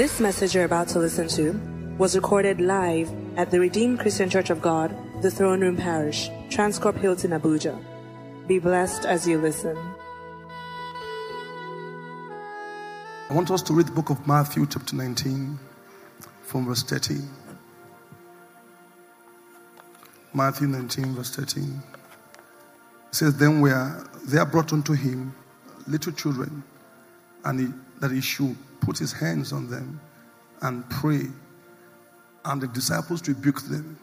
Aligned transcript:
This 0.00 0.18
message 0.18 0.54
you're 0.54 0.64
about 0.64 0.88
to 0.88 0.98
listen 0.98 1.28
to 1.28 1.52
was 1.98 2.16
recorded 2.16 2.58
live 2.58 3.12
at 3.36 3.50
the 3.50 3.60
Redeemed 3.60 4.00
Christian 4.00 4.30
Church 4.30 4.48
of 4.48 4.62
God, 4.62 4.96
the 5.20 5.30
Throne 5.30 5.60
Room 5.60 5.76
Parish, 5.76 6.30
Transcorp 6.48 6.96
Hilton, 6.96 7.32
Abuja. 7.32 7.78
Be 8.46 8.58
blessed 8.58 9.04
as 9.04 9.28
you 9.28 9.36
listen. 9.36 9.76
I 13.28 13.34
want 13.34 13.50
us 13.50 13.60
to 13.60 13.74
read 13.74 13.88
the 13.88 13.92
book 13.92 14.08
of 14.08 14.26
Matthew, 14.26 14.66
chapter 14.66 14.96
19, 14.96 15.58
from 16.44 16.64
verse 16.64 16.82
13. 16.82 17.28
Matthew 20.32 20.66
19, 20.66 21.14
verse 21.14 21.36
13. 21.36 21.82
It 23.10 23.14
says, 23.14 23.36
Then 23.36 23.60
were 23.60 24.02
there 24.24 24.46
brought 24.46 24.72
unto 24.72 24.94
him 24.94 25.34
little 25.86 26.12
children, 26.12 26.64
and 27.44 27.60
he, 27.60 27.68
that 28.00 28.12
he 28.12 28.22
should 28.22 28.56
put 28.80 28.98
his 28.98 29.12
hands 29.12 29.52
on 29.52 29.68
them 29.68 30.00
and 30.62 30.88
pray. 30.90 31.26
And 32.44 32.60
the 32.60 32.68
disciples 32.68 33.26
rebuked 33.28 33.68
them. 33.70 33.98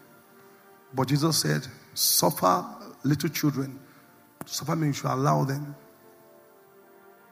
But 0.94 1.08
Jesus 1.08 1.38
said, 1.38 1.68
Suffer 1.94 2.63
little 3.04 3.30
children. 3.30 3.80
Suffer 4.45 4.76
means 4.76 4.98
you 4.98 5.02
should 5.02 5.13
allow 5.13 5.44
them. 5.44 5.76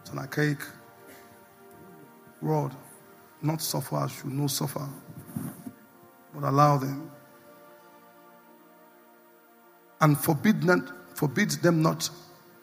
It's 0.02 0.10
an 0.10 0.20
archaic 0.20 0.60
word. 2.42 2.72
Not 3.42 3.62
suffer 3.62 3.98
as 3.98 4.24
you 4.24 4.32
know 4.32 4.48
suffer, 4.48 4.88
but 6.34 6.44
allow 6.44 6.78
them. 6.78 7.12
And 10.02 10.18
forbid, 10.18 10.64
not, 10.64 10.92
forbid 11.16 11.52
them 11.52 11.82
not 11.82 12.10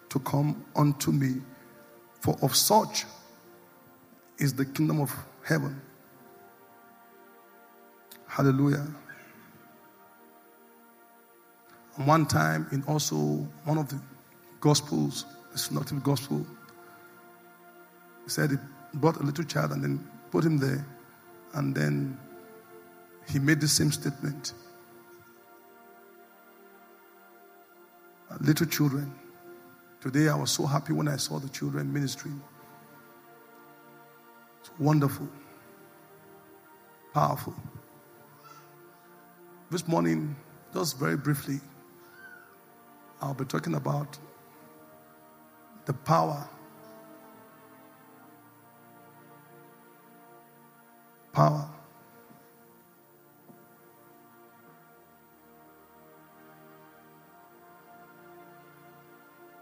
to 0.09 0.19
come 0.21 0.65
unto 0.77 1.13
me, 1.13 1.41
for 2.21 2.37
of 2.43 2.55
such 2.55 3.07
is 4.43 4.53
the 4.53 4.65
kingdom 4.65 5.01
of 5.01 5.15
heaven. 5.45 5.81
Hallelujah. 8.27 8.87
And 11.97 12.07
one 12.07 12.27
time, 12.27 12.67
in 12.73 12.83
also 12.85 13.17
one 13.65 13.79
of 13.79 13.89
the 13.89 14.01
Gospels, 14.61 15.27
the 15.53 15.59
synoptic 15.59 16.03
Gospel, 16.03 16.45
he 18.25 18.31
said 18.31 18.51
he 18.51 18.57
brought 18.95 19.17
a 19.17 19.23
little 19.23 19.45
child 19.45 19.71
and 19.73 19.85
then 19.85 20.05
put 20.33 20.45
him 20.45 20.59
there, 20.59 20.85
and 21.55 21.75
then 21.75 22.19
he 23.29 23.39
made 23.39 23.61
the 23.61 23.69
same 23.69 23.93
statement. 23.93 24.55
Little 28.41 28.67
children. 28.67 29.15
Today 30.01 30.29
I 30.29 30.35
was 30.35 30.51
so 30.51 30.67
happy 30.67 30.93
when 30.93 31.07
I 31.07 31.17
saw 31.17 31.39
the 31.39 31.51
children 31.51 31.93
ministry. 31.93 32.33
Wonderful, 34.79 35.29
powerful. 37.15 37.55
This 39.71 39.89
morning, 39.89 40.37
just 40.75 40.99
very 40.99 41.17
briefly, 41.17 41.61
I'll 43.21 43.35
be 43.35 43.45
talking 43.45 43.75
about 43.75 44.19
the 45.87 45.93
power. 45.93 46.49
Power. 51.33 51.69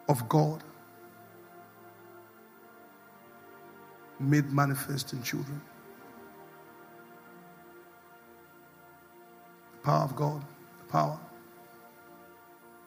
Of 0.08 0.28
God 0.28 0.64
made 4.20 4.52
manifest 4.52 5.12
in 5.12 5.22
children. 5.22 5.60
The 9.72 9.86
power 9.86 10.04
of 10.04 10.14
God, 10.14 10.42
the 10.81 10.92
power. 10.92 11.19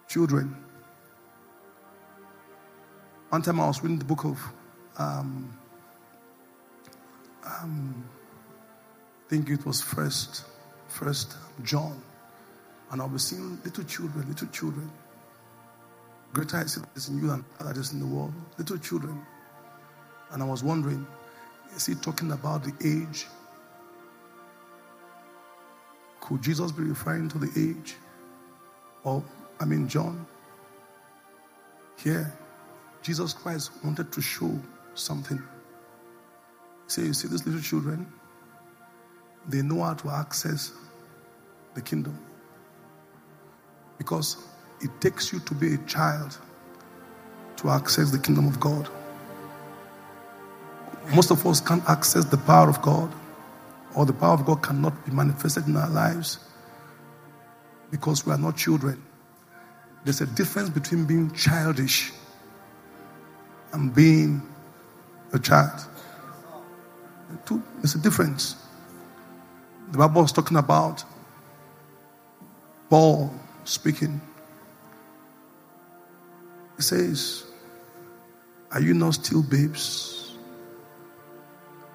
Children. 0.08 0.56
One 3.30 3.42
time 3.42 3.60
I 3.60 3.66
was 3.66 3.82
reading 3.82 3.98
the 3.98 4.06
book 4.06 4.26
of, 4.26 4.40
um, 4.98 5.52
um, 7.44 8.04
I 9.26 9.30
think 9.30 9.50
it 9.50 9.66
was 9.66 9.82
First, 9.82 10.46
First 10.88 11.36
John, 11.64 12.00
and 12.92 13.02
I 13.02 13.06
was 13.06 13.24
seeing 13.24 13.60
little 13.64 13.84
children, 13.86 14.28
little 14.28 14.48
children. 14.50 14.92
Greater 16.34 16.62
is 16.62 17.10
in 17.10 17.18
you 17.18 17.28
than 17.28 17.46
that 17.60 17.78
is 17.78 17.92
in 17.92 18.00
the 18.00 18.06
world. 18.06 18.34
Little 18.58 18.78
children. 18.78 19.20
And 20.32 20.42
I 20.42 20.46
was 20.46 20.64
wondering, 20.64 21.06
is 21.76 21.86
he 21.86 21.96
talking 21.96 22.32
about 22.32 22.64
the 22.64 22.74
age? 22.84 23.28
Could 26.22 26.42
Jesus 26.42 26.72
be 26.72 26.84
referring 26.84 27.30
to 27.30 27.38
the 27.38 27.52
age? 27.58 27.96
Or, 29.04 29.24
I 29.60 29.66
mean, 29.66 29.88
John? 29.88 30.26
Here, 31.98 32.34
Jesus 33.02 33.34
Christ 33.34 33.72
wanted 33.84 34.12
to 34.12 34.22
show 34.22 34.58
something. 34.94 35.38
He 35.38 35.44
said, 36.88 37.06
You 37.06 37.14
see, 37.14 37.28
these 37.28 37.46
little 37.46 37.62
children, 37.62 38.12
they 39.48 39.62
know 39.62 39.84
how 39.84 39.94
to 39.96 40.10
access 40.10 40.72
the 41.74 41.82
kingdom. 41.82 42.18
Because 43.98 44.38
it 44.82 44.90
takes 45.02 45.34
you 45.34 45.40
to 45.40 45.54
be 45.54 45.74
a 45.74 45.78
child 45.80 46.38
to 47.58 47.70
access 47.70 48.12
the 48.12 48.20
kingdom 48.20 48.48
of 48.48 48.60
God. 48.60 48.90
Most 51.14 51.30
of 51.30 51.46
us 51.46 51.62
can't 51.62 51.88
access 51.88 52.26
the 52.26 52.38
power 52.38 52.70
of 52.70 52.82
God, 52.82 53.14
or 53.96 54.06
the 54.06 54.14
power 54.14 54.34
of 54.34 54.46
God 54.46 54.64
cannot 54.64 55.06
be 55.06 55.12
manifested 55.12 55.68
in 55.68 55.78
our 55.78 55.90
lives 55.90 56.40
because 57.92 58.26
we 58.26 58.34
are 58.34 58.38
not 58.38 58.58
children. 58.58 59.02
There's 60.04 60.22
a 60.22 60.26
difference 60.26 60.70
between 60.70 61.06
being 61.06 61.32
childish 61.32 62.12
and 63.72 63.94
being 63.94 64.42
a 65.32 65.40
child. 65.40 65.80
There's 67.78 67.96
a 67.96 68.00
difference. 68.00 68.56
The 69.92 70.00
Bible 70.00 70.24
is 70.24 70.32
talking 70.32 70.58
about 70.58 71.04
Paul 72.90 73.34
speaking. 73.66 74.20
He 76.78 76.82
says, 76.82 77.44
Are 78.72 78.82
you 78.82 78.96
not 78.96 79.14
still 79.14 79.44
babes? 79.44 80.23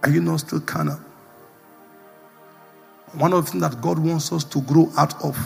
Are 0.03 0.10
you 0.10 0.20
not 0.20 0.41
still 0.41 0.60
carnal? 0.60 1.00
One 3.12 3.32
of 3.32 3.44
the 3.44 3.50
things 3.53 3.62
that 3.62 3.81
God 3.81 3.98
wants 3.98 4.32
us 4.32 4.44
to 4.44 4.60
grow 4.62 4.91
out 4.97 5.22
of 5.25 5.36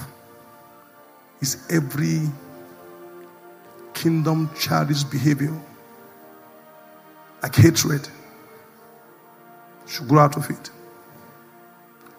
is 1.40 1.66
every 1.70 2.22
kingdom 3.94 4.50
childish 4.58 5.04
behavior, 5.04 5.56
like 7.42 7.54
hatred. 7.54 8.08
Should 9.86 10.08
grow 10.08 10.20
out 10.20 10.36
of 10.36 10.48
it. 10.48 10.70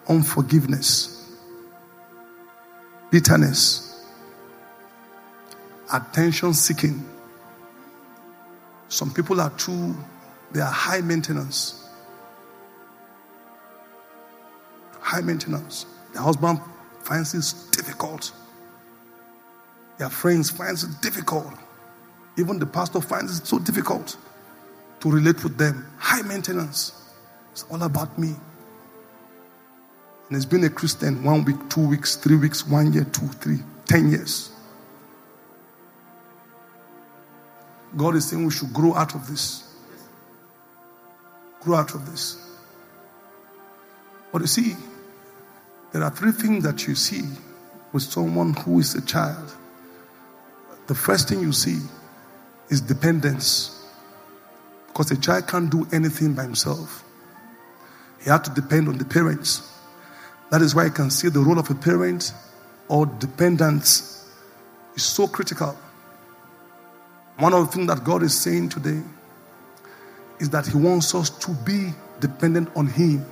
Unforgiveness, 0.08 1.32
bitterness, 3.10 4.04
attention 5.92 6.54
seeking. 6.54 7.04
Some 8.88 9.12
people 9.12 9.40
are 9.40 9.50
too, 9.50 9.96
they 10.52 10.60
are 10.60 10.70
high 10.70 11.00
maintenance. 11.00 11.83
High 15.04 15.20
maintenance. 15.20 15.84
The 16.14 16.22
husband 16.22 16.60
finds 17.02 17.34
it 17.34 17.76
difficult. 17.76 18.32
Their 19.98 20.08
friends 20.08 20.48
finds 20.48 20.82
it 20.82 21.02
difficult. 21.02 21.52
Even 22.38 22.58
the 22.58 22.64
pastor 22.64 23.02
finds 23.02 23.38
it 23.38 23.46
so 23.46 23.58
difficult 23.58 24.16
to 25.00 25.10
relate 25.10 25.44
with 25.44 25.58
them. 25.58 25.86
High 25.98 26.22
maintenance. 26.22 27.02
It's 27.52 27.66
all 27.70 27.82
about 27.82 28.18
me. 28.18 28.34
And 30.28 30.36
it's 30.36 30.46
been 30.46 30.64
a 30.64 30.70
Christian 30.70 31.22
one 31.22 31.44
week, 31.44 31.68
two 31.68 31.86
weeks, 31.86 32.16
three 32.16 32.36
weeks, 32.36 32.66
one 32.66 32.90
year, 32.94 33.04
two, 33.04 33.28
three, 33.28 33.58
ten 33.84 34.10
years. 34.10 34.50
God 37.94 38.16
is 38.16 38.26
saying 38.26 38.42
we 38.42 38.50
should 38.50 38.72
grow 38.72 38.94
out 38.94 39.14
of 39.14 39.28
this. 39.28 39.70
Grow 41.60 41.76
out 41.76 41.94
of 41.94 42.10
this. 42.10 42.38
But 44.32 44.40
you 44.40 44.48
see, 44.48 44.76
there 45.94 46.02
are 46.02 46.10
three 46.10 46.32
things 46.32 46.64
that 46.64 46.88
you 46.88 46.96
see 46.96 47.22
with 47.92 48.02
someone 48.02 48.52
who 48.52 48.80
is 48.80 48.96
a 48.96 49.00
child. 49.00 49.54
The 50.88 50.94
first 50.94 51.28
thing 51.28 51.40
you 51.40 51.52
see 51.52 51.78
is 52.68 52.80
dependence. 52.80 53.86
Because 54.88 55.12
a 55.12 55.16
child 55.16 55.46
can't 55.46 55.70
do 55.70 55.86
anything 55.92 56.34
by 56.34 56.42
himself, 56.42 57.04
he 58.20 58.28
has 58.28 58.40
to 58.40 58.50
depend 58.50 58.88
on 58.88 58.98
the 58.98 59.04
parents. 59.04 59.70
That 60.50 60.62
is 60.62 60.74
why 60.74 60.86
you 60.86 60.90
can 60.90 61.10
see 61.10 61.28
the 61.28 61.38
role 61.38 61.60
of 61.60 61.70
a 61.70 61.74
parent 61.76 62.32
or 62.88 63.06
dependence 63.06 64.28
is 64.96 65.04
so 65.04 65.28
critical. 65.28 65.78
One 67.38 67.52
of 67.54 67.66
the 67.66 67.72
things 67.72 67.86
that 67.86 68.02
God 68.02 68.24
is 68.24 68.34
saying 68.34 68.70
today 68.70 69.00
is 70.40 70.50
that 70.50 70.66
He 70.66 70.76
wants 70.76 71.14
us 71.14 71.30
to 71.30 71.52
be 71.52 71.92
dependent 72.18 72.68
on 72.74 72.88
Him. 72.88 73.24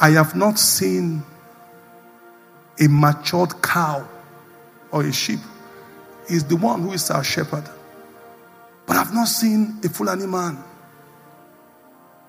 I 0.00 0.10
have 0.12 0.34
not 0.34 0.58
seen 0.58 1.22
a 2.80 2.88
matured 2.88 3.60
cow 3.60 4.08
or 4.90 5.02
a 5.04 5.12
sheep. 5.12 5.40
Is 6.28 6.44
the 6.44 6.56
one 6.56 6.82
who 6.82 6.92
is 6.92 7.10
our 7.10 7.22
shepherd. 7.22 7.64
But 8.86 8.96
I've 8.96 9.12
not 9.12 9.28
seen 9.28 9.78
a 9.84 9.88
Fulani 9.88 10.26
man 10.26 10.58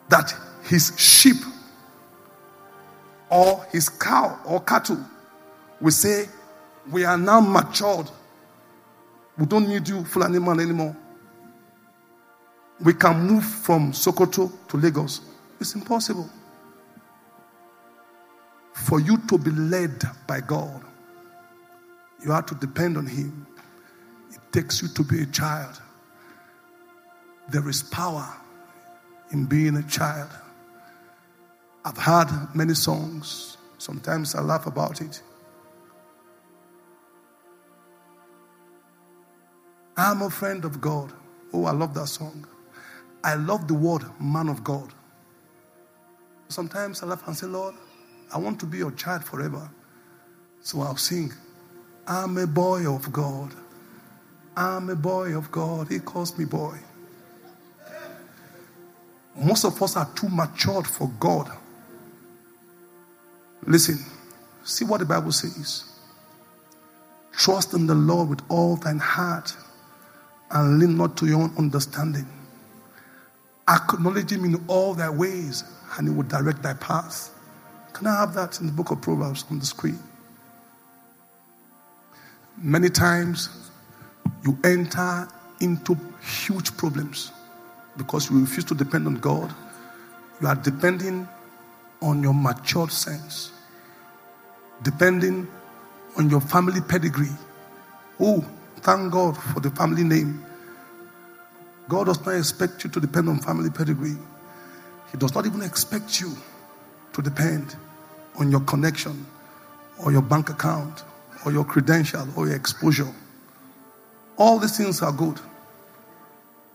that 0.09 0.35
his 0.63 0.91
sheep 0.97 1.37
or 3.29 3.65
his 3.71 3.87
cow 3.87 4.37
or 4.45 4.61
cattle 4.61 4.99
will 5.79 5.91
say, 5.91 6.25
We 6.91 7.05
are 7.05 7.17
now 7.17 7.39
matured. 7.39 8.09
We 9.37 9.45
don't 9.45 9.69
need 9.69 9.87
you, 9.87 10.03
Fulani 10.03 10.39
man, 10.39 10.59
anymore. 10.59 10.95
We 12.83 12.93
can 12.93 13.27
move 13.27 13.45
from 13.45 13.93
Sokoto 13.93 14.51
to 14.67 14.77
Lagos. 14.77 15.21
It's 15.59 15.73
impossible. 15.75 16.29
For 18.81 18.99
you 18.99 19.17
to 19.27 19.37
be 19.37 19.51
led 19.51 20.03
by 20.27 20.41
God, 20.41 20.83
you 22.25 22.31
have 22.31 22.47
to 22.47 22.55
depend 22.55 22.97
on 22.97 23.05
Him. 23.05 23.45
It 24.31 24.39
takes 24.51 24.81
you 24.81 24.87
to 24.89 25.03
be 25.03 25.21
a 25.21 25.25
child. 25.27 25.79
There 27.49 27.67
is 27.69 27.83
power 27.83 28.27
in 29.31 29.45
being 29.45 29.77
a 29.77 29.83
child. 29.83 30.29
I've 31.85 31.97
heard 31.97 32.27
many 32.55 32.73
songs. 32.73 33.57
Sometimes 33.77 34.35
I 34.35 34.41
laugh 34.41 34.65
about 34.65 34.99
it. 34.99 35.21
I'm 39.95 40.23
a 40.23 40.29
friend 40.29 40.65
of 40.65 40.81
God. 40.81 41.13
Oh, 41.53 41.65
I 41.65 41.71
love 41.71 41.93
that 41.93 42.07
song. 42.07 42.47
I 43.23 43.35
love 43.35 43.67
the 43.67 43.75
word 43.75 44.03
man 44.19 44.49
of 44.49 44.63
God. 44.63 44.91
Sometimes 46.47 47.03
I 47.03 47.07
laugh 47.07 47.27
and 47.27 47.37
say, 47.37 47.47
Lord, 47.47 47.75
I 48.33 48.37
want 48.37 48.59
to 48.61 48.65
be 48.65 48.77
your 48.79 48.91
child 48.91 49.23
forever. 49.23 49.69
So 50.61 50.81
I'll 50.81 50.97
sing, 50.97 51.33
I'm 52.07 52.37
a 52.37 52.47
boy 52.47 52.87
of 52.91 53.11
God. 53.11 53.53
I'm 54.55 54.89
a 54.89 54.95
boy 54.95 55.35
of 55.35 55.51
God. 55.51 55.89
He 55.89 55.99
calls 55.99 56.37
me 56.37 56.45
boy. 56.45 56.77
Most 59.35 59.63
of 59.63 59.81
us 59.81 59.95
are 59.95 60.09
too 60.15 60.29
matured 60.29 60.87
for 60.87 61.09
God. 61.19 61.51
Listen, 63.65 63.99
see 64.63 64.85
what 64.85 64.99
the 64.99 65.05
Bible 65.05 65.31
says. 65.31 65.85
Trust 67.31 67.73
in 67.73 67.87
the 67.87 67.95
Lord 67.95 68.29
with 68.29 68.41
all 68.49 68.75
thine 68.75 68.99
heart 68.99 69.55
and 70.51 70.79
lean 70.79 70.97
not 70.97 71.15
to 71.17 71.25
your 71.25 71.41
own 71.41 71.53
understanding. 71.57 72.27
Acknowledge 73.69 74.31
him 74.31 74.45
in 74.45 74.63
all 74.67 74.93
thy 74.93 75.09
ways 75.09 75.63
and 75.97 76.07
he 76.07 76.13
will 76.13 76.23
direct 76.23 76.61
thy 76.61 76.73
path. 76.73 77.31
Can 77.93 78.07
I 78.07 78.19
have 78.21 78.33
that 78.35 78.59
in 78.59 78.67
the 78.67 78.73
book 78.73 78.91
of 78.91 79.01
Proverbs 79.01 79.45
on 79.51 79.59
the 79.59 79.65
screen? 79.65 79.99
Many 82.57 82.89
times 82.89 83.49
you 84.43 84.57
enter 84.63 85.27
into 85.59 85.97
huge 86.21 86.75
problems 86.77 87.31
because 87.97 88.29
you 88.29 88.39
refuse 88.39 88.65
to 88.65 88.75
depend 88.75 89.07
on 89.07 89.15
God. 89.15 89.53
You 90.41 90.47
are 90.47 90.55
depending 90.55 91.27
on 92.01 92.23
your 92.23 92.33
matured 92.33 92.91
sense, 92.91 93.51
depending 94.83 95.47
on 96.17 96.29
your 96.29 96.41
family 96.41 96.81
pedigree. 96.81 97.29
Oh, 98.19 98.45
thank 98.77 99.11
God 99.11 99.37
for 99.37 99.59
the 99.59 99.71
family 99.71 100.03
name. 100.03 100.43
God 101.87 102.05
does 102.05 102.25
not 102.25 102.35
expect 102.35 102.83
you 102.83 102.89
to 102.91 102.99
depend 102.99 103.29
on 103.29 103.39
family 103.39 103.69
pedigree. 103.69 104.17
He 105.11 105.17
does 105.17 105.35
not 105.35 105.45
even 105.45 105.61
expect 105.61 106.21
you 106.21 106.35
to 107.13 107.21
depend 107.21 107.75
on 108.39 108.51
your 108.51 108.61
connection 108.61 109.25
or 110.03 110.11
your 110.11 110.21
bank 110.21 110.49
account 110.49 111.03
or 111.45 111.51
your 111.51 111.65
credential 111.65 112.27
or 112.35 112.47
your 112.47 112.55
exposure. 112.55 113.11
All 114.37 114.59
these 114.59 114.77
things 114.77 115.01
are 115.01 115.11
good. 115.11 115.39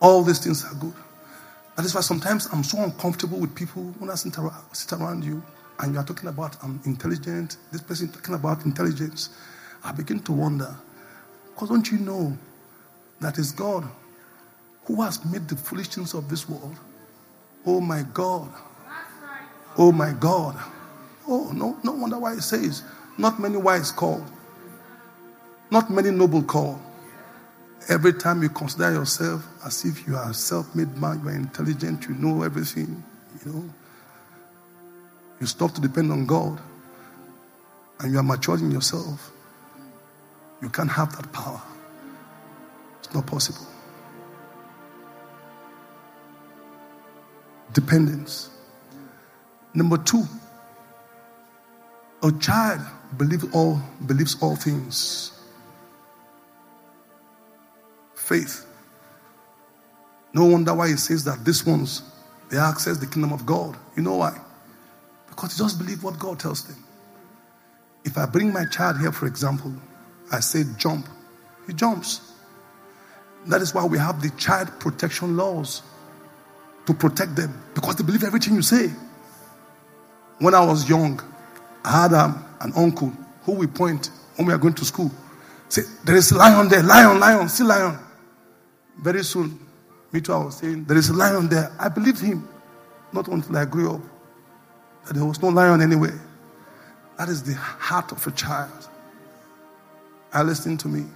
All 0.00 0.22
these 0.22 0.38
things 0.38 0.64
are 0.64 0.74
good. 0.74 0.94
That 1.76 1.84
is 1.84 1.94
why 1.94 2.00
sometimes 2.00 2.48
I'm 2.52 2.64
so 2.64 2.82
uncomfortable 2.82 3.38
with 3.38 3.54
people 3.54 3.82
when 3.98 4.10
I 4.10 4.14
sit 4.14 4.92
around 4.92 5.24
you 5.24 5.42
and 5.80 5.92
you 5.92 6.00
are 6.00 6.04
talking 6.04 6.28
about 6.28 6.56
I'm 6.62 6.80
intelligent, 6.84 7.58
this 7.72 7.82
person 7.82 8.08
talking 8.08 8.34
about 8.34 8.64
intelligence. 8.64 9.30
I 9.84 9.92
begin 9.92 10.20
to 10.20 10.32
wonder, 10.32 10.74
because 11.54 11.68
don't 11.68 11.90
you 11.90 11.98
know 11.98 12.36
that 13.20 13.38
is 13.38 13.52
God 13.52 13.88
who 14.84 15.02
has 15.02 15.24
made 15.24 15.48
the 15.48 15.56
foolish 15.56 15.88
things 15.88 16.14
of 16.14 16.28
this 16.28 16.48
world? 16.48 16.76
Oh 17.66 17.80
my 17.80 18.04
God. 18.14 18.48
Oh 19.78 19.92
my 19.92 20.12
God. 20.12 20.56
Oh, 21.28 21.50
no, 21.52 21.76
no 21.82 21.92
wonder 21.92 22.18
why 22.18 22.34
it 22.34 22.42
says, 22.42 22.82
not 23.18 23.40
many 23.40 23.56
wise 23.56 23.90
called, 23.90 24.24
not 25.70 25.90
many 25.90 26.10
noble 26.10 26.42
called. 26.42 26.80
Every 27.88 28.12
time 28.12 28.42
you 28.42 28.48
consider 28.48 28.92
yourself 28.92 29.44
as 29.64 29.84
if 29.84 30.06
you 30.06 30.16
are 30.16 30.30
a 30.30 30.34
self 30.34 30.74
made 30.74 30.96
man, 30.96 31.20
you 31.22 31.28
are 31.28 31.34
intelligent, 31.34 32.08
you 32.08 32.14
know 32.14 32.42
everything, 32.42 33.02
you 33.44 33.52
know, 33.52 33.64
you 35.40 35.46
stop 35.46 35.72
to 35.74 35.80
depend 35.80 36.12
on 36.12 36.26
God 36.26 36.60
and 38.00 38.12
you 38.12 38.18
are 38.18 38.22
maturing 38.22 38.70
yourself, 38.70 39.32
you 40.62 40.68
can't 40.68 40.90
have 40.90 41.14
that 41.16 41.32
power. 41.32 41.60
It's 43.00 43.12
not 43.12 43.26
possible. 43.26 43.66
Dependence. 47.72 48.55
Number 49.76 49.98
two, 49.98 50.24
a 52.22 52.32
child 52.40 52.80
believes 53.18 53.44
all, 53.52 53.78
believes 54.06 54.36
all 54.42 54.56
things 54.56 55.32
faith. 58.14 58.66
No 60.32 60.46
wonder 60.46 60.74
why 60.74 60.88
he 60.88 60.96
says 60.96 61.24
that 61.24 61.44
these 61.44 61.64
ones, 61.64 62.02
they 62.50 62.56
access 62.56 62.96
the 62.96 63.06
kingdom 63.06 63.34
of 63.34 63.44
God. 63.44 63.76
You 63.96 64.02
know 64.02 64.16
why? 64.16 64.40
Because 65.28 65.56
they 65.56 65.62
just 65.62 65.78
believe 65.78 66.02
what 66.02 66.18
God 66.18 66.40
tells 66.40 66.64
them. 66.64 66.82
If 68.04 68.16
I 68.16 68.24
bring 68.24 68.52
my 68.54 68.64
child 68.64 68.98
here, 68.98 69.12
for 69.12 69.26
example, 69.26 69.74
I 70.32 70.40
say 70.40 70.64
jump, 70.78 71.06
he 71.66 71.74
jumps. 71.74 72.32
That 73.46 73.60
is 73.60 73.74
why 73.74 73.84
we 73.84 73.98
have 73.98 74.22
the 74.22 74.30
child 74.38 74.68
protection 74.80 75.36
laws 75.36 75.82
to 76.86 76.94
protect 76.94 77.36
them 77.36 77.62
because 77.74 77.96
they 77.96 78.04
believe 78.04 78.24
everything 78.24 78.54
you 78.54 78.62
say. 78.62 78.90
When 80.38 80.54
I 80.54 80.64
was 80.64 80.88
young, 80.88 81.20
I 81.84 82.02
had 82.02 82.12
um, 82.12 82.44
an 82.60 82.72
uncle 82.76 83.12
who 83.44 83.52
we 83.52 83.66
point 83.66 84.10
when 84.36 84.46
we 84.46 84.52
are 84.52 84.58
going 84.58 84.74
to 84.74 84.84
school. 84.84 85.10
Say, 85.68 85.82
there 86.04 86.16
is 86.16 86.30
a 86.30 86.36
lion 86.36 86.68
there, 86.68 86.82
lion, 86.82 87.18
lion, 87.18 87.48
see 87.48 87.64
lion. 87.64 87.98
Very 88.98 89.24
soon, 89.24 89.58
me 90.12 90.20
too, 90.20 90.32
I 90.32 90.38
was 90.38 90.56
saying, 90.56 90.84
there 90.84 90.96
is 90.96 91.08
a 91.08 91.14
lion 91.14 91.48
there. 91.48 91.72
I 91.78 91.88
believed 91.88 92.20
him. 92.20 92.48
Not 93.12 93.28
until 93.28 93.56
I 93.56 93.64
grew 93.64 93.94
up. 93.94 94.00
That 95.06 95.14
there 95.14 95.24
was 95.24 95.40
no 95.40 95.48
lion 95.48 95.80
anywhere. 95.80 96.20
That 97.18 97.28
is 97.28 97.42
the 97.42 97.54
heart 97.54 98.12
of 98.12 98.26
a 98.26 98.30
child. 98.32 98.88
Are 100.32 100.44
listening 100.44 100.76
to 100.78 100.88
me? 100.88 101.06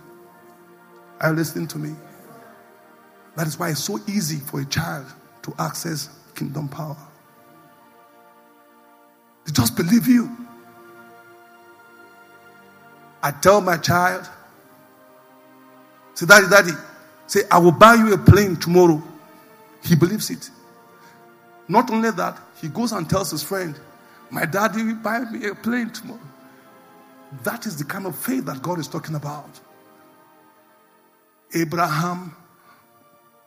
Are 1.21 1.33
listening 1.33 1.67
to 1.69 1.79
me? 1.79 1.95
That 3.37 3.47
is 3.47 3.59
why 3.59 3.71
it's 3.71 3.85
so 3.85 4.01
easy 4.09 4.39
for 4.39 4.61
a 4.61 4.65
child 4.65 5.07
to 5.43 5.55
access 5.59 6.09
kingdom 6.35 6.69
power. 6.69 6.97
They 9.47 9.53
just 9.53 9.77
believe 9.77 10.07
you. 10.07 10.37
I 13.23 13.31
tell 13.31 13.61
my 13.61 13.77
child, 13.77 14.29
say, 16.15 16.27
Daddy, 16.27 16.47
Daddy, 16.49 16.73
Say, 17.31 17.43
I 17.49 17.59
will 17.59 17.71
buy 17.71 17.95
you 17.95 18.13
a 18.13 18.19
plane 18.19 18.57
tomorrow. 18.57 19.01
He 19.85 19.95
believes 19.95 20.31
it. 20.31 20.51
Not 21.69 21.89
only 21.93 22.11
that, 22.11 22.37
he 22.61 22.67
goes 22.67 22.91
and 22.91 23.09
tells 23.09 23.31
his 23.31 23.41
friend, 23.41 23.79
My 24.33 24.47
daddy 24.47 24.83
will 24.83 24.97
buy 24.97 25.21
me 25.21 25.47
a 25.47 25.55
plane 25.55 25.91
tomorrow. 25.91 26.19
That 27.45 27.67
is 27.67 27.77
the 27.77 27.85
kind 27.85 28.07
of 28.07 28.17
faith 28.17 28.47
that 28.47 28.61
God 28.63 28.81
is 28.81 28.89
talking 28.89 29.15
about. 29.15 29.49
Abraham, 31.55 32.35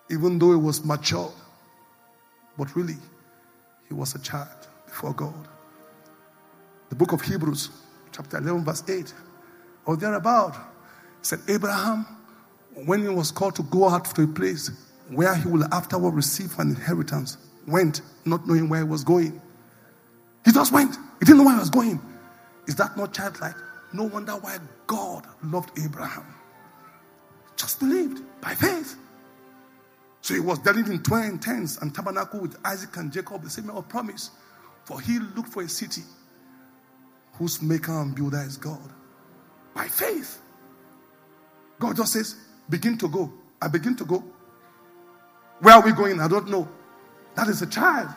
even 0.09 0.39
though 0.39 0.51
he 0.51 0.57
was 0.57 0.85
mature, 0.85 1.33
but 2.57 2.73
really, 2.77 2.95
he 3.89 3.93
was 3.93 4.15
a 4.15 4.19
child 4.19 4.47
before 4.85 5.11
God. 5.11 5.47
The 6.93 6.99
book 6.99 7.13
of 7.13 7.21
Hebrews, 7.21 7.71
chapter 8.11 8.37
11, 8.37 8.65
verse 8.65 8.83
8, 8.87 9.13
or 9.87 9.97
thereabout, 9.97 10.55
said, 11.23 11.39
Abraham 11.47 12.05
when 12.85 13.01
he 13.01 13.07
was 13.07 13.31
called 13.31 13.55
to 13.55 13.63
go 13.63 13.89
out 13.89 14.05
to 14.13 14.21
a 14.21 14.27
place 14.27 14.69
where 15.09 15.33
he 15.33 15.47
will 15.47 15.63
afterward 15.73 16.11
receive 16.11 16.53
an 16.59 16.69
inheritance, 16.69 17.39
went 17.67 18.01
not 18.25 18.47
knowing 18.47 18.69
where 18.69 18.81
he 18.81 18.85
was 18.85 19.03
going. 19.03 19.41
He 20.45 20.51
just 20.51 20.71
went. 20.71 20.95
He 21.17 21.25
didn't 21.25 21.39
know 21.39 21.45
where 21.45 21.55
he 21.55 21.61
was 21.61 21.71
going. 21.71 21.99
Is 22.67 22.75
that 22.75 22.95
not 22.95 23.11
childlike? 23.11 23.55
No 23.91 24.03
wonder 24.03 24.33
why 24.33 24.59
God 24.85 25.25
loved 25.41 25.71
Abraham. 25.83 26.27
Just 27.55 27.79
believed 27.79 28.21
by 28.39 28.53
faith. 28.53 28.97
So 30.21 30.35
he 30.35 30.39
was 30.39 30.59
dwelling 30.59 30.85
in 30.91 31.01
twin 31.01 31.39
tents 31.39 31.79
and 31.79 31.95
tabernacle 31.95 32.39
with 32.39 32.55
Isaac 32.63 32.95
and 32.97 33.11
Jacob, 33.11 33.41
the 33.41 33.49
same 33.49 33.71
of 33.71 33.89
promise. 33.89 34.29
For 34.85 35.01
he 35.01 35.17
looked 35.17 35.49
for 35.49 35.63
a 35.63 35.67
city 35.67 36.03
whose 37.33 37.61
maker 37.61 37.91
and 37.99 38.15
builder 38.15 38.41
is 38.41 38.57
God. 38.57 38.91
By 39.73 39.87
faith. 39.87 40.39
God 41.79 41.95
just 41.95 42.13
says, 42.13 42.35
begin 42.69 42.97
to 42.99 43.07
go. 43.07 43.31
I 43.61 43.67
begin 43.67 43.95
to 43.97 44.05
go. 44.05 44.23
Where 45.59 45.75
are 45.75 45.81
we 45.81 45.91
going? 45.91 46.19
I 46.19 46.27
don't 46.27 46.49
know. 46.49 46.67
That 47.35 47.47
is 47.47 47.61
a 47.61 47.67
child. 47.67 48.09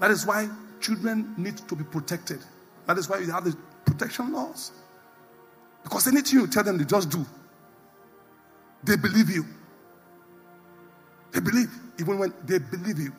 That 0.00 0.10
is 0.10 0.26
why 0.26 0.48
children 0.80 1.34
need 1.36 1.56
to 1.68 1.74
be 1.74 1.84
protected. 1.84 2.40
That 2.86 2.98
is 2.98 3.08
why 3.08 3.18
we 3.18 3.26
have 3.26 3.44
the 3.44 3.56
protection 3.84 4.32
laws. 4.32 4.72
Because 5.82 6.06
anything 6.08 6.40
you 6.40 6.46
tell 6.46 6.64
them, 6.64 6.78
they 6.78 6.84
just 6.84 7.10
do. 7.10 7.24
They 8.84 8.96
believe 8.96 9.30
you. 9.30 9.44
They 11.32 11.40
believe, 11.40 11.70
even 11.98 12.18
when 12.18 12.34
they 12.44 12.58
believe 12.58 12.98
you. 12.98 13.12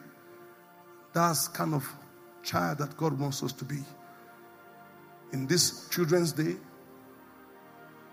That's 1.14 1.48
kind 1.48 1.74
of 1.74 1.88
child 2.44 2.78
that 2.80 2.96
God 2.98 3.18
wants 3.20 3.42
us 3.44 3.52
to 3.54 3.66
be. 3.66 3.78
In 5.34 5.46
this 5.48 5.90
Children's 5.90 6.32
Day, 6.32 6.56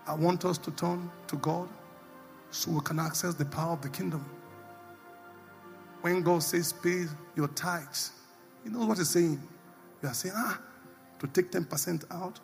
I 0.07 0.13
want 0.13 0.45
us 0.45 0.57
to 0.59 0.71
turn 0.71 1.09
to 1.27 1.35
God 1.37 1.69
so 2.51 2.71
we 2.71 2.81
can 2.81 2.99
access 2.99 3.33
the 3.33 3.45
power 3.45 3.73
of 3.73 3.81
the 3.81 3.89
kingdom. 3.89 4.25
When 6.01 6.21
God 6.21 6.43
says, 6.43 6.71
pay 6.71 7.05
your 7.35 7.47
tithes, 7.49 8.11
you 8.63 8.71
know 8.71 8.85
what 8.85 8.97
He's 8.97 9.09
saying? 9.09 9.41
You 10.03 10.09
are 10.09 10.13
saying, 10.13 10.35
ah, 10.37 10.59
to 11.19 11.27
take 11.27 11.51
10% 11.51 12.05
out? 12.11 12.39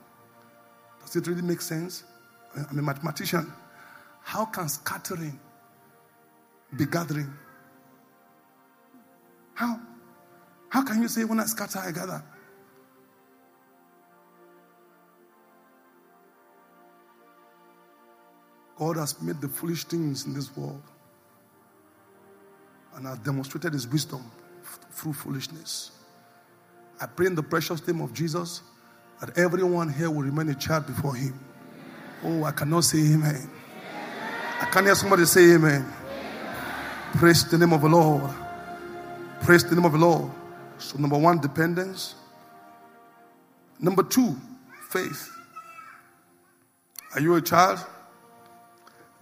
Does 1.02 1.16
it 1.16 1.28
really 1.28 1.42
make 1.42 1.62
sense? 1.62 2.04
I'm 2.56 2.80
a 2.80 2.82
mathematician. 2.82 3.52
How 4.24 4.46
can 4.46 4.68
scattering 4.68 5.40
be 6.76 6.86
gathering? 6.86 7.32
How? 9.54 9.80
How 10.70 10.84
can 10.84 11.02
you 11.02 11.08
say, 11.08 11.24
when 11.26 11.40
I 11.40 11.46
scatter, 11.46 11.80
I 11.80 11.92
gather? 11.92 12.24
God 18.82 18.98
has 18.98 19.22
made 19.22 19.40
the 19.40 19.48
foolish 19.48 19.84
things 19.84 20.26
in 20.26 20.34
this 20.34 20.58
world 20.58 20.82
and 22.96 23.06
has 23.06 23.20
demonstrated 23.20 23.74
his 23.74 23.88
wisdom 23.88 24.24
through 24.92 25.14
foolishness. 25.14 25.92
I 27.00 27.06
pray 27.06 27.28
in 27.28 27.36
the 27.36 27.44
precious 27.44 27.88
name 27.88 28.02
of 28.02 28.12
Jesus 28.12 28.64
that 29.20 29.38
everyone 29.38 29.94
here 29.94 30.10
will 30.10 30.24
remain 30.24 30.50
a 30.50 30.56
child 30.56 30.88
before 30.88 31.14
him. 31.14 31.40
Oh, 32.24 32.44
I 32.44 32.52
cannot 32.54 32.84
say 32.84 32.98
amen. 33.14 33.48
I 34.60 34.66
can't 34.66 34.88
hear 34.88 34.96
somebody 34.96 35.26
say 35.26 35.54
amen. 35.54 35.86
Praise 37.18 37.48
the 37.48 37.60
name 37.60 37.74
of 37.74 37.82
the 37.84 37.90
Lord. 37.90 38.34
Praise 39.44 39.64
the 39.64 39.76
name 39.76 39.86
of 39.86 39.92
the 39.92 40.00
Lord. 40.00 40.32
So, 40.80 40.98
number 40.98 41.20
one, 41.20 41.40
dependence. 41.40 42.16
Number 43.80 44.02
two, 44.02 44.36
faith. 44.90 45.32
Are 47.14 47.22
you 47.22 47.36
a 47.36 47.42
child? 47.44 47.86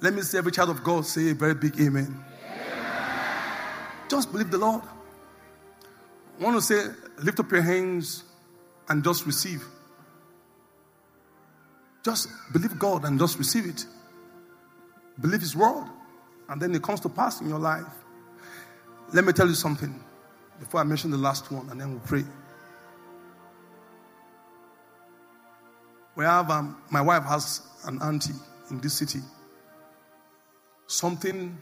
Let 0.02 0.14
me 0.14 0.22
see 0.22 0.38
every 0.38 0.52
child 0.52 0.70
of 0.70 0.84
God 0.84 1.06
say 1.06 1.32
a 1.32 1.34
very 1.34 1.54
big 1.54 1.80
amen. 1.80 2.24
amen. 2.46 2.74
Just 4.10 4.32
believe 4.32 4.50
the 4.50 4.58
Lord. 4.58 4.82
I 6.40 6.44
want 6.44 6.56
to 6.56 6.62
say, 6.62 6.88
lift 7.22 7.40
up 7.40 7.52
your 7.52 7.62
hands 7.62 8.24
and 8.88 9.04
just 9.04 9.26
receive. 9.26 9.62
Just 12.04 12.30
believe 12.54 12.80
God 12.80 13.04
and 13.04 13.20
just 13.20 13.38
receive 13.38 13.66
it. 13.66 13.86
Believe 15.20 15.42
His 15.42 15.54
word. 15.56 15.90
And 16.48 16.62
then 16.62 16.74
it 16.74 16.82
comes 16.82 17.02
to 17.02 17.10
pass 17.10 17.42
in 17.42 17.50
your 17.50 17.60
life. 17.60 17.86
Let 19.14 19.26
me 19.26 19.34
tell 19.34 19.48
you 19.48 19.54
something 19.54 20.02
before 20.60 20.80
I 20.80 20.84
mention 20.84 21.12
the 21.12 21.18
last 21.18 21.52
one, 21.52 21.70
and 21.70 21.80
then 21.80 21.92
we'll 21.92 22.00
pray. 22.02 22.24
We 26.16 26.24
have, 26.24 26.50
um, 26.50 26.82
my 26.90 27.02
wife 27.02 27.24
has 27.24 27.62
an 27.86 28.02
auntie 28.02 28.34
in 28.72 28.80
this 28.80 28.94
city 28.94 29.20
something 30.90 31.56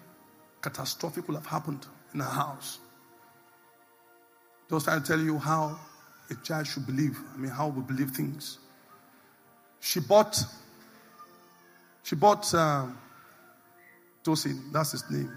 catastrophic 0.62 1.28
will 1.28 1.36
have 1.36 1.46
happened 1.46 1.86
in 2.14 2.22
her 2.22 2.30
house. 2.30 2.80
Just 4.70 4.86
trying 4.86 5.02
to 5.02 5.08
tell 5.08 5.20
you 5.20 5.38
how 5.38 5.78
a 6.32 6.36
child 6.36 6.66
should 6.66 6.86
believe. 6.86 7.20
I 7.34 7.38
mean, 7.38 7.52
how 7.52 7.68
we 7.68 7.82
believe 7.82 8.12
things. 8.12 8.58
She 9.82 10.00
bought, 10.00 10.42
she 12.04 12.16
bought 12.16 12.52
uh, 12.54 12.86
Tosin, 14.24 14.72
that's 14.72 14.94
his 14.94 15.04
name. 15.12 15.32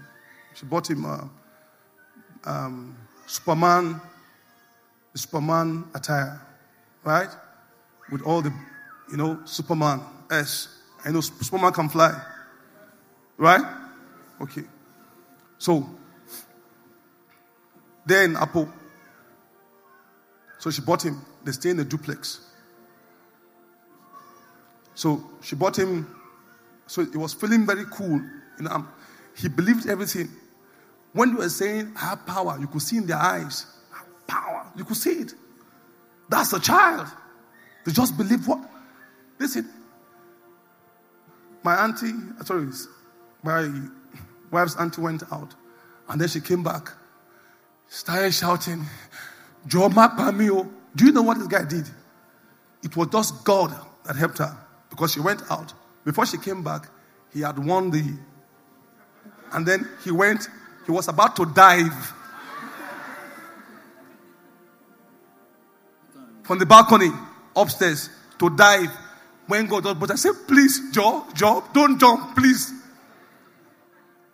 She 0.53 0.65
bought 0.65 0.89
him 0.89 1.05
uh, 1.05 1.27
um, 2.45 2.95
Superman, 3.27 3.99
Superman 5.13 5.83
attire, 5.93 6.41
right? 7.03 7.29
With 8.09 8.21
all 8.21 8.41
the, 8.41 8.53
you 9.11 9.17
know, 9.17 9.39
Superman 9.43 10.01
S. 10.31 10.77
I 11.03 11.11
know 11.11 11.21
Superman 11.21 11.73
can 11.73 11.89
fly, 11.89 12.19
right? 13.37 13.80
Okay. 14.41 14.63
So, 15.57 15.87
then 18.05 18.35
Apple. 18.35 18.69
So 20.59 20.71
she 20.71 20.81
bought 20.81 21.03
him. 21.05 21.21
They 21.43 21.51
stay 21.51 21.71
in 21.71 21.79
a 21.79 21.83
duplex. 21.83 22.47
So 24.95 25.23
she 25.41 25.55
bought 25.55 25.77
him. 25.77 26.07
So 26.87 27.05
he 27.05 27.17
was 27.17 27.33
feeling 27.33 27.65
very 27.65 27.85
cool. 27.91 28.19
You 28.57 28.63
know, 28.65 28.71
um, 28.71 28.89
he 29.35 29.47
believed 29.47 29.87
everything. 29.87 30.29
When 31.13 31.33
they 31.33 31.39
were 31.39 31.49
saying, 31.49 31.93
I 31.95 32.09
have 32.11 32.25
power, 32.25 32.57
you 32.59 32.67
could 32.67 32.81
see 32.81 32.97
in 32.97 33.07
their 33.07 33.17
eyes. 33.17 33.65
I 33.93 33.97
have 33.99 34.27
Power. 34.27 34.71
You 34.77 34.85
could 34.85 34.95
see 34.97 35.11
it. 35.11 35.33
That's 36.29 36.53
a 36.53 36.59
child. 36.59 37.07
They 37.85 37.91
just 37.91 38.15
believe 38.15 38.47
what? 38.47 38.59
Listen. 39.37 39.67
My 41.63 41.75
auntie, 41.83 42.13
uh, 42.39 42.43
sorry, 42.43 42.67
my 43.43 43.69
wife's 44.51 44.75
auntie 44.75 45.01
went 45.01 45.23
out. 45.31 45.55
And 46.09 46.19
then 46.19 46.27
she 46.27 46.41
came 46.41 46.61
back, 46.61 46.91
started 47.87 48.33
shouting, 48.33 48.85
Joma 49.67 50.15
Pamio. 50.17 50.69
Do 50.95 51.05
you 51.05 51.11
know 51.11 51.21
what 51.21 51.37
this 51.37 51.47
guy 51.47 51.63
did? 51.63 51.89
It 52.83 52.95
was 52.95 53.07
just 53.07 53.43
God 53.45 53.73
that 54.05 54.15
helped 54.15 54.39
her 54.39 54.55
because 54.89 55.13
she 55.13 55.19
went 55.19 55.41
out. 55.49 55.73
Before 56.03 56.25
she 56.25 56.37
came 56.37 56.63
back, 56.63 56.89
he 57.33 57.41
had 57.41 57.57
won 57.57 57.91
the. 57.91 58.03
And 59.53 59.65
then 59.65 59.87
he 60.03 60.11
went, 60.11 60.47
he 60.85 60.91
was 60.91 61.07
about 61.07 61.35
to 61.37 61.45
dive 61.45 62.13
from 66.43 66.59
the 66.59 66.65
balcony 66.65 67.11
upstairs 67.55 68.09
to 68.39 68.49
dive 68.49 68.89
when 69.47 69.67
God 69.67 69.83
does. 69.83 69.95
But 69.95 70.11
I 70.11 70.15
said, 70.15 70.33
please, 70.47 70.91
Joe, 70.91 71.25
Joe, 71.33 71.63
don't 71.73 71.99
jump, 71.99 72.35
please. 72.35 72.80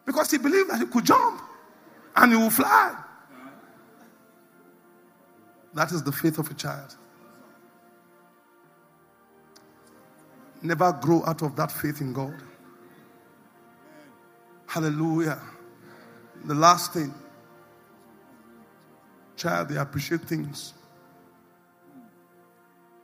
Because 0.08 0.32
he 0.32 0.38
believed 0.38 0.70
that 0.70 0.80
he 0.80 0.86
could 0.86 1.06
jump 1.06 1.42
and 2.16 2.32
he 2.32 2.38
will 2.38 2.50
fly. 2.50 2.96
That 5.74 5.92
is 5.92 6.02
the 6.02 6.14
faith 6.14 6.40
of 6.40 6.50
a 6.50 6.54
child. 6.54 6.96
Never 10.64 10.94
grow 10.94 11.24
out 11.26 11.44
of 11.44 11.56
that 11.58 11.72
faith 11.72 12.00
in 12.00 12.14
God. 12.14 12.34
Hallelujah. 14.66 15.40
The 16.46 16.56
last 16.56 16.94
thing, 16.94 17.14
child, 19.36 19.70
they 19.70 19.78
appreciate 19.78 20.22
things. 20.22 20.74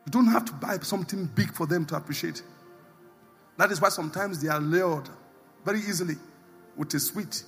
You 0.06 0.12
don't 0.12 0.28
have 0.28 0.46
to 0.46 0.54
buy 0.54 0.78
something 0.80 1.26
big 1.26 1.54
for 1.54 1.68
them 1.68 1.86
to 1.88 1.98
appreciate. 1.98 2.42
That 3.58 3.72
is 3.72 3.82
why 3.82 3.90
sometimes 3.90 4.42
they 4.42 4.48
are 4.48 4.60
lured 4.60 5.10
very 5.66 5.80
easily 5.80 6.16
with 6.76 6.94
a 6.94 7.00
sweet. 7.00 7.44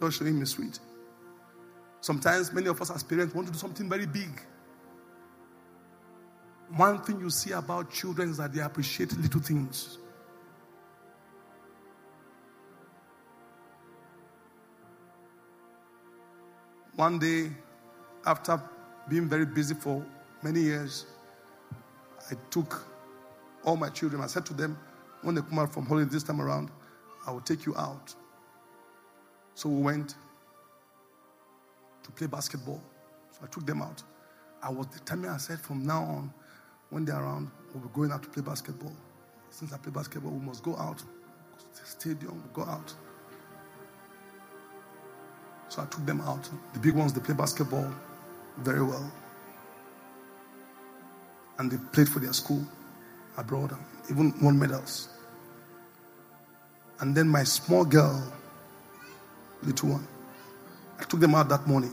Don't 0.00 0.10
show 0.10 0.24
him 0.24 0.42
a 0.42 0.46
sweet. 0.46 0.78
Sometimes 2.00 2.52
many 2.52 2.66
of 2.66 2.80
us 2.80 2.90
as 2.90 3.02
parents 3.02 3.34
want 3.34 3.46
to 3.46 3.52
do 3.52 3.58
something 3.58 3.88
very 3.88 4.06
big. 4.06 4.40
One 6.76 7.02
thing 7.02 7.20
you 7.20 7.30
see 7.30 7.52
about 7.52 7.92
children 7.92 8.30
is 8.30 8.38
that 8.38 8.52
they 8.52 8.60
appreciate 8.60 9.16
little 9.18 9.40
things. 9.40 9.98
One 16.96 17.18
day, 17.18 17.50
after 18.26 18.62
being 19.08 19.28
very 19.28 19.46
busy 19.46 19.74
for 19.74 20.04
many 20.42 20.60
years, 20.60 21.06
I 22.30 22.34
took 22.50 22.86
all 23.64 23.76
my 23.76 23.88
children. 23.88 24.22
I 24.22 24.26
said 24.26 24.46
to 24.46 24.54
them, 24.54 24.78
when 25.22 25.34
they 25.34 25.42
come 25.42 25.58
out 25.58 25.72
from 25.72 25.86
holiday 25.86 26.10
this 26.10 26.22
time 26.22 26.40
around, 26.40 26.70
I 27.26 27.30
will 27.32 27.40
take 27.40 27.66
you 27.66 27.74
out. 27.76 28.14
So 29.54 29.68
we 29.68 29.82
went 29.82 30.14
to 32.02 32.10
play 32.12 32.26
basketball. 32.26 32.82
So 33.32 33.40
I 33.44 33.46
took 33.46 33.66
them 33.66 33.82
out. 33.82 34.02
I 34.62 34.70
was 34.70 34.86
determined, 34.86 35.32
I 35.32 35.36
said, 35.38 35.60
from 35.60 35.84
now 35.84 36.02
on, 36.02 36.32
when 36.90 37.04
they're 37.04 37.16
around, 37.20 37.50
we'll 37.74 37.82
be 37.84 37.90
going 37.94 38.12
out 38.12 38.22
to 38.22 38.28
play 38.28 38.42
basketball. 38.42 38.92
Since 39.50 39.72
I 39.72 39.78
play 39.78 39.92
basketball, 39.92 40.32
we 40.32 40.44
must 40.44 40.62
go 40.62 40.76
out. 40.76 40.98
the 41.58 41.86
stadium, 41.86 42.42
go 42.54 42.62
out. 42.64 42.94
So 45.68 45.82
I 45.82 45.86
took 45.86 46.04
them 46.06 46.20
out. 46.22 46.48
The 46.74 46.80
big 46.80 46.94
ones, 46.94 47.12
they 47.12 47.20
play 47.20 47.34
basketball 47.34 47.92
very 48.58 48.82
well. 48.82 49.10
and 51.58 51.70
they 51.70 51.76
played 51.92 52.08
for 52.08 52.18
their 52.18 52.32
school 52.32 52.60
abroad, 53.36 53.72
even 54.10 54.34
won 54.42 54.58
medals. 54.58 55.08
And 57.02 57.16
then 57.16 57.28
my 57.28 57.42
small 57.42 57.84
girl, 57.84 58.32
little 59.64 59.88
one, 59.88 60.06
I 61.00 61.02
took 61.02 61.18
them 61.18 61.34
out 61.34 61.48
that 61.48 61.66
morning. 61.66 61.92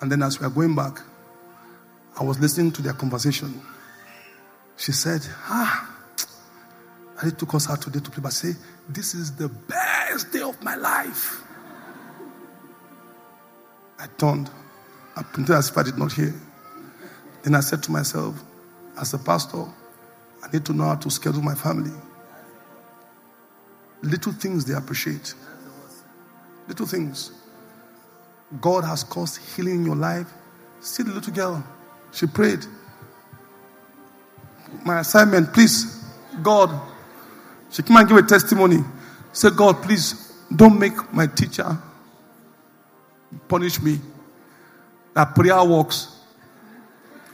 And 0.00 0.10
then 0.10 0.22
as 0.22 0.38
we 0.38 0.46
were 0.46 0.52
going 0.52 0.76
back, 0.76 1.00
I 2.18 2.22
was 2.22 2.38
listening 2.38 2.70
to 2.70 2.82
their 2.82 2.92
conversation. 2.92 3.60
She 4.76 4.92
said, 4.92 5.26
Ah, 5.48 5.96
I 7.20 7.30
took 7.30 7.54
us 7.54 7.68
out 7.68 7.82
today 7.82 7.98
to 7.98 8.08
play, 8.08 8.22
but 8.22 8.32
say, 8.32 8.52
This 8.88 9.14
is 9.14 9.34
the 9.34 9.48
best 9.48 10.30
day 10.30 10.42
of 10.42 10.62
my 10.62 10.76
life. 10.76 11.42
I 13.98 14.06
turned. 14.16 14.48
I 15.16 15.24
pretended 15.24 15.56
as 15.56 15.70
if 15.70 15.76
I 15.76 15.82
did 15.82 15.98
not 15.98 16.12
hear. 16.12 16.32
Then 17.42 17.56
I 17.56 17.60
said 17.60 17.82
to 17.82 17.90
myself, 17.90 18.40
as 18.96 19.12
a 19.12 19.18
pastor, 19.18 19.64
I 20.40 20.52
need 20.52 20.64
to 20.66 20.72
know 20.72 20.84
how 20.84 20.94
to 20.94 21.10
schedule 21.10 21.42
my 21.42 21.56
family. 21.56 21.90
Little 24.02 24.32
things 24.32 24.64
they 24.64 24.74
appreciate. 24.74 25.34
Little 26.68 26.86
things. 26.86 27.32
God 28.60 28.84
has 28.84 29.04
caused 29.04 29.40
healing 29.54 29.76
in 29.76 29.86
your 29.86 29.96
life. 29.96 30.28
See 30.80 31.02
the 31.02 31.12
little 31.12 31.32
girl. 31.32 31.64
She 32.12 32.26
prayed. 32.26 32.64
My 34.84 35.00
assignment, 35.00 35.52
please, 35.52 36.04
God. 36.42 36.70
She 37.70 37.82
came 37.82 37.96
and 37.96 38.08
give 38.08 38.16
a 38.16 38.22
testimony. 38.22 38.78
Say, 39.32 39.50
God, 39.50 39.82
please 39.82 40.32
don't 40.54 40.78
make 40.78 41.12
my 41.12 41.26
teacher 41.26 41.76
punish 43.48 43.80
me. 43.80 44.00
That 45.14 45.34
prayer 45.34 45.62
works. 45.64 46.20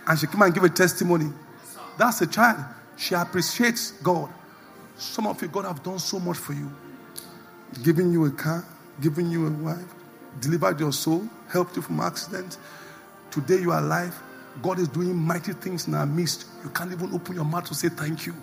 And 0.07 0.19
she 0.19 0.26
came 0.26 0.42
and 0.42 0.54
give 0.54 0.64
a 0.64 0.69
testimony. 0.69 1.31
That's 1.99 2.21
a 2.23 2.26
child. 2.26 2.64
She 2.97 3.14
appreciates 3.14 3.92
God. 4.02 4.31
Some 5.02 5.26
of 5.26 5.42
you, 5.42 5.49
God 5.49 5.64
have 5.64 5.82
done 5.82 5.99
so 5.99 6.21
much 6.21 6.38
for 6.38 6.52
you. 6.52 6.71
Giving 7.82 8.12
you 8.12 8.25
a 8.26 8.30
car, 8.30 8.64
giving 9.00 9.30
you 9.30 9.49
a 9.49 9.50
wife, 9.50 9.94
delivered 10.40 10.78
your 10.78 10.92
soul, 10.92 11.28
helped 11.49 11.75
you 11.75 11.82
from 11.82 11.99
accident. 12.00 12.56
Today 13.30 13.59
you 13.61 13.73
are 13.73 13.80
alive. 13.80 14.16
God 14.62 14.78
is 14.78 14.87
doing 14.88 15.16
mighty 15.16 15.54
things 15.54 15.88
in 15.88 15.94
our 15.94 16.06
midst. 16.06 16.47
You 16.62 16.71
can't 16.71 16.92
even 16.92 17.12
open 17.12 17.35
your 17.35 17.44
mouth 17.44 17.64
to 17.64 17.75
say 17.75 17.88
thank 17.88 18.26
you. 18.26 18.35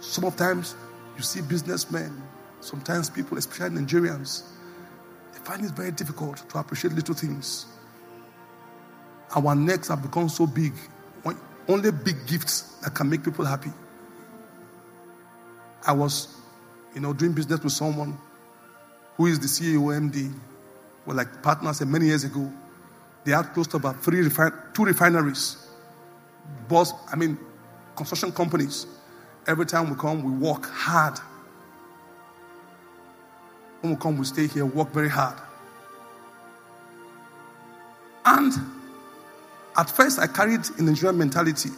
Sometimes 0.00 0.74
you 1.16 1.22
see 1.22 1.40
businessmen, 1.40 2.20
sometimes 2.60 3.08
people, 3.08 3.38
especially 3.38 3.78
Nigerians, 3.80 4.42
they 5.32 5.38
find 5.38 5.64
it 5.64 5.70
very 5.70 5.92
difficult 5.92 6.48
to 6.50 6.58
appreciate 6.58 6.94
little 6.94 7.14
things. 7.14 7.66
Our 9.36 9.54
necks 9.54 9.88
have 9.88 10.02
become 10.02 10.28
so 10.28 10.46
big. 10.48 10.72
Only 11.68 11.92
big 11.92 12.26
gifts 12.26 12.76
that 12.82 12.94
can 12.94 13.08
make 13.08 13.24
people 13.24 13.44
happy. 13.44 13.70
I 15.86 15.92
was, 15.92 16.28
you 16.94 17.00
know, 17.00 17.12
doing 17.12 17.32
business 17.32 17.60
with 17.62 17.72
someone 17.72 18.18
who 19.16 19.26
is 19.26 19.38
the 19.38 19.46
CEO, 19.46 19.80
MD, 20.10 20.32
were 21.06 21.14
like 21.14 21.42
partners 21.42 21.80
and 21.80 21.90
many 21.90 22.06
years 22.06 22.24
ago. 22.24 22.50
They 23.24 23.32
had 23.32 23.52
close 23.54 23.66
to 23.68 23.76
about 23.76 24.02
three 24.02 24.28
two 24.74 24.84
refineries. 24.84 25.68
Boss, 26.68 26.92
I 27.10 27.16
mean, 27.16 27.38
construction 27.96 28.32
companies. 28.32 28.86
Every 29.46 29.66
time 29.66 29.90
we 29.90 29.96
come, 29.96 30.22
we 30.22 30.46
work 30.46 30.66
hard. 30.66 31.18
When 33.80 33.94
we 33.94 33.98
come, 34.00 34.16
we 34.16 34.24
stay 34.24 34.46
here, 34.46 34.64
work 34.64 34.90
very 34.92 35.08
hard. 35.08 35.36
And 38.24 38.52
at 39.76 39.90
first, 39.90 40.18
I 40.18 40.26
carried 40.26 40.60
an 40.78 40.86
Nigerian 40.86 41.18
mentality. 41.18 41.70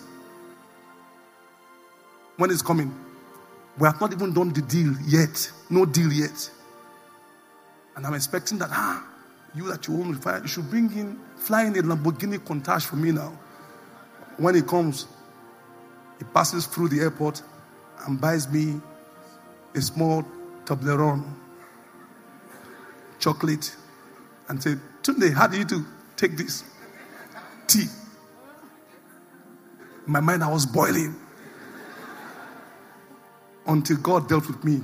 When 2.37 2.51
it's 2.51 2.63
coming, 2.63 2.95
we 3.79 3.87
have 3.87 4.01
not 4.01 4.13
even 4.13 4.33
done 4.33 4.53
the 4.53 4.63
deal 4.63 4.95
yet. 5.07 5.51
No 5.69 5.85
deal 5.85 6.13
yet. 6.13 6.51
And 7.95 8.07
I'm 8.07 8.15
expecting 8.15 8.59
that, 8.59 8.71
ah, 8.73 9.07
you 9.55 9.69
that 9.69 9.87
you 9.89 9.95
own 9.95 10.13
refine, 10.13 10.43
you 10.43 10.49
should 10.49 10.71
bring 10.71 10.91
in, 10.93 11.19
fly 11.37 11.65
in 11.65 11.77
a 11.77 11.83
Lamborghini 11.83 12.39
Countach 12.39 12.87
for 12.87 12.97
me 12.97 13.13
now. 13.13 13.39
When 14.39 14.55
he 14.55 14.63
comes, 14.63 15.07
he 16.19 16.25
passes 16.25 16.67
through 16.67 16.89
the 16.89 17.01
airport 17.01 17.43
and 18.07 18.21
buys 18.21 18.51
me 18.51 18.81
a 19.75 19.81
small 19.81 20.25
Toblerone 20.65 21.25
chocolate 23.19 23.75
and 24.49 24.63
say, 24.63 24.77
Tunde, 25.03 25.33
how 25.33 25.47
do 25.47 25.59
you 25.59 25.65
do? 25.65 25.85
Take 26.17 26.37
this 26.37 26.65
tea. 27.67 27.87
In 30.07 30.13
my 30.13 30.21
mind, 30.21 30.45
I 30.45 30.51
was 30.51 30.65
boiling 30.67 31.15
until 33.67 33.97
God 33.99 34.29
dealt 34.29 34.47
with 34.47 34.63
me 34.65 34.81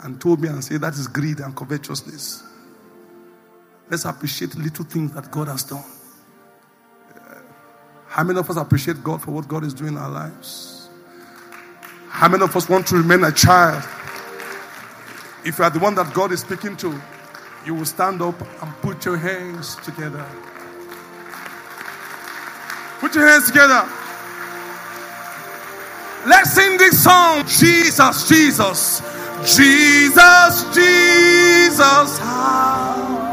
and 0.00 0.20
told 0.20 0.40
me 0.40 0.48
and 0.48 0.62
said, 0.62 0.80
That 0.80 0.94
is 0.94 1.06
greed 1.06 1.40
and 1.40 1.54
covetousness. 1.54 2.42
Let's 3.90 4.04
appreciate 4.04 4.54
little 4.56 4.84
things 4.84 5.12
that 5.12 5.30
God 5.30 5.48
has 5.48 5.64
done. 5.64 5.84
Uh, 7.14 7.34
how 8.08 8.24
many 8.24 8.38
of 8.38 8.48
us 8.48 8.56
appreciate 8.56 9.02
God 9.04 9.22
for 9.22 9.32
what 9.32 9.46
God 9.48 9.64
is 9.64 9.74
doing 9.74 9.92
in 9.92 9.98
our 9.98 10.10
lives? 10.10 10.88
How 12.08 12.28
many 12.28 12.42
of 12.42 12.54
us 12.56 12.68
want 12.68 12.86
to 12.88 12.96
remain 12.96 13.24
a 13.24 13.32
child? 13.32 13.82
If 15.44 15.58
you 15.58 15.64
are 15.64 15.70
the 15.70 15.80
one 15.80 15.94
that 15.96 16.14
God 16.14 16.32
is 16.32 16.40
speaking 16.40 16.76
to, 16.78 17.00
you 17.66 17.74
will 17.74 17.84
stand 17.84 18.22
up 18.22 18.40
and 18.62 18.72
put 18.80 19.04
your 19.04 19.16
hands 19.16 19.76
together. 19.76 20.24
Put 23.00 23.14
your 23.14 23.26
hands 23.26 23.46
together. 23.46 23.88
Let's 26.26 26.52
sing 26.54 26.78
this 26.78 27.02
song. 27.02 27.44
Jesus, 27.46 28.28
Jesus, 28.28 29.02
Jesus, 29.56 30.64
Jesus. 30.74 32.18
How, 32.20 33.32